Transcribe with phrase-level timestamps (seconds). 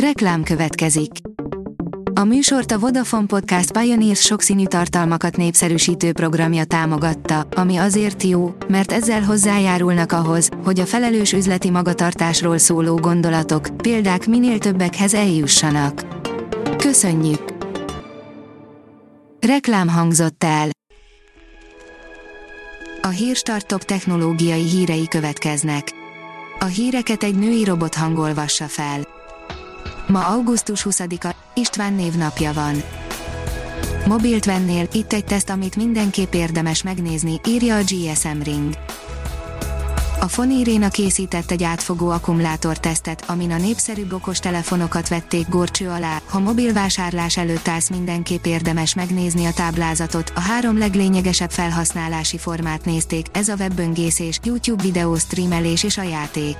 [0.00, 1.10] Reklám következik.
[2.14, 8.92] A műsort a Vodafone Podcast Pioneers sokszínű tartalmakat népszerűsítő programja támogatta, ami azért jó, mert
[8.92, 16.06] ezzel hozzájárulnak ahhoz, hogy a felelős üzleti magatartásról szóló gondolatok, példák minél többekhez eljussanak.
[16.76, 17.54] Köszönjük!
[19.40, 20.68] Reklám hangzott el.
[23.02, 25.88] A Hírstart top technológiai hírei következnek.
[26.58, 29.15] A híreket egy női robot hangolvassa fel.
[30.06, 32.82] Ma augusztus 20-a, István névnapja van.
[34.06, 38.74] Mobilt vennél, itt egy teszt, amit mindenképp érdemes megnézni, írja a GSM Ring.
[40.20, 46.20] A Foniréna készített egy átfogó akkumulátortesztet, amin a népszerű okos telefonokat vették górcső alá.
[46.28, 50.32] Ha mobilvásárlás előtt állsz, mindenképp érdemes megnézni a táblázatot.
[50.34, 56.56] A három leglényegesebb felhasználási formát nézték, ez a webböngészés, YouTube videó streamelés és a játék.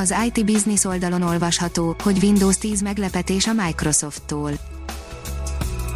[0.00, 4.50] Az IT Business oldalon olvasható, hogy Windows 10 meglepetés a Microsofttól.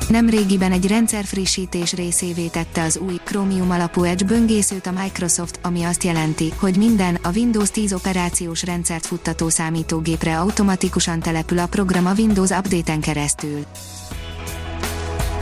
[0.09, 6.05] Nemrégiben egy rendszerfrissítés részévé tette az új Chromium alapú Edge böngészőt a Microsoft, ami azt
[6.05, 12.13] jelenti, hogy minden a Windows 10 operációs rendszert futtató számítógépre automatikusan települ a program a
[12.17, 13.65] Windows Update-en keresztül.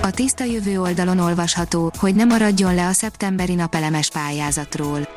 [0.02, 5.08] A tiszta jövő oldalon olvasható, hogy ne maradjon le a szeptemberi napelemes pályázatról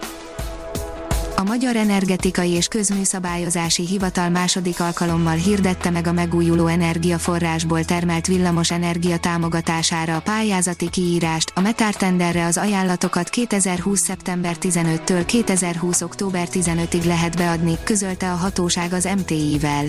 [1.44, 8.72] a Magyar Energetikai és Közműszabályozási Hivatal második alkalommal hirdette meg a megújuló energiaforrásból termelt villamos
[8.72, 14.00] energia támogatására a pályázati kiírást, a metártenderre az ajánlatokat 2020.
[14.00, 16.02] szeptember 15-től 2020.
[16.02, 19.86] október 15-ig lehet beadni, közölte a hatóság az MTI-vel.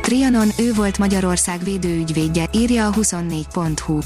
[0.00, 3.98] Trianon, ő volt Magyarország védőügyvédje, írja a 24.hu.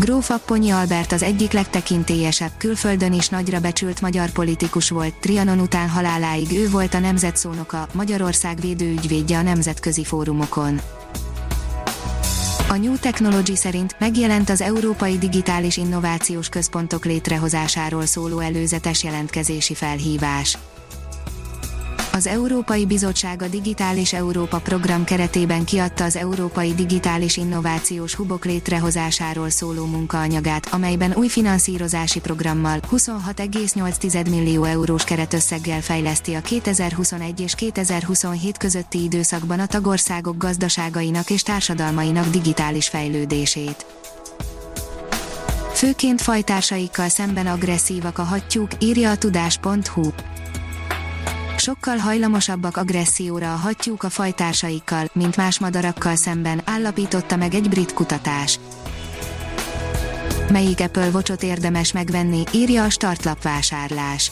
[0.00, 5.88] Gróf Apponyi Albert az egyik legtekintélyesebb, külföldön is nagyra becsült magyar politikus volt, Trianon után
[5.88, 10.80] haláláig ő volt a nemzetszónoka, Magyarország védőügyvédje a nemzetközi fórumokon.
[12.68, 20.58] A New Technology szerint megjelent az Európai Digitális Innovációs Központok létrehozásáról szóló előzetes jelentkezési felhívás.
[22.14, 29.50] Az Európai Bizottság a Digitális Európa program keretében kiadta az Európai Digitális Innovációs Hubok létrehozásáról
[29.50, 38.56] szóló munkaanyagát, amelyben új finanszírozási programmal 26,8 millió eurós keretösszeggel fejleszti a 2021 és 2027
[38.58, 43.86] közötti időszakban a tagországok gazdaságainak és társadalmainak digitális fejlődését.
[45.72, 50.10] Főként fajtársaikkal szemben agresszívak a hattyúk, írja a tudás.hu
[51.64, 57.94] sokkal hajlamosabbak agresszióra a hattyúk a fajtársaikkal, mint más madarakkal szemben, állapította meg egy brit
[57.94, 58.58] kutatás.
[60.50, 64.30] Melyik Apple Watchot érdemes megvenni, írja a startlap vásárlás.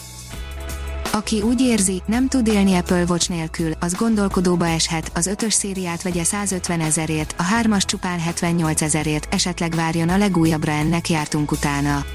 [1.11, 6.01] Aki úgy érzi, nem tud élni Apple Watch nélkül, az gondolkodóba eshet, az ötös szériát
[6.01, 12.05] vegye 150 ezerért, a hármas csupán 78 ezerért, esetleg várjon a legújabbra ennek jártunk utána.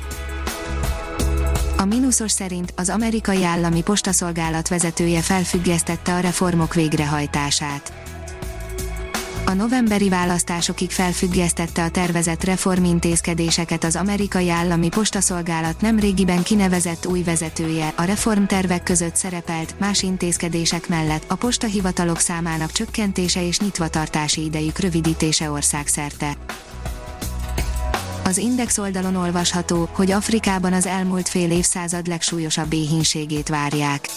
[1.81, 7.93] A mínuszos szerint az amerikai állami postaszolgálat vezetője felfüggesztette a reformok végrehajtását.
[9.45, 17.93] A novemberi választásokig felfüggesztette a tervezett reformintézkedéseket az amerikai állami postaszolgálat nemrégiben kinevezett új vezetője,
[17.97, 25.51] a reformtervek között szerepelt más intézkedések mellett a postahivatalok számának csökkentése és nyitvatartási idejük rövidítése
[25.51, 26.37] országszerte.
[28.29, 34.09] Az Index oldalon olvasható, hogy Afrikában az elmúlt fél évszázad legsúlyosabb éhínségét várják.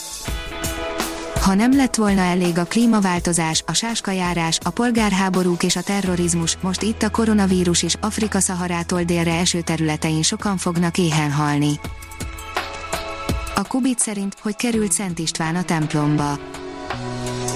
[1.42, 6.82] Ha nem lett volna elég a klímaváltozás, a sáskajárás, a polgárháborúk és a terrorizmus, most
[6.82, 11.80] itt a koronavírus is Afrika Szaharától délre eső területein sokan fognak éhen halni.
[13.56, 16.40] A Kubit szerint, hogy került Szent István a templomba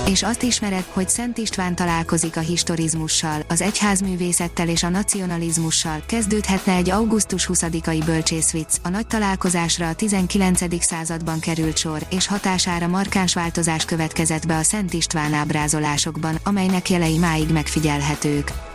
[0.07, 6.73] és azt ismered, hogy Szent István találkozik a historizmussal, az egyházművészettel és a nacionalizmussal, kezdődhetne
[6.73, 10.83] egy augusztus 20-ai bölcsészvic, a nagy találkozásra a 19.
[10.83, 17.17] században került sor, és hatására markáns változás következett be a Szent István ábrázolásokban, amelynek jelei
[17.17, 18.74] máig megfigyelhetők.